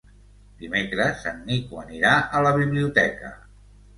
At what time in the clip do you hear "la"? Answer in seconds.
2.47-2.53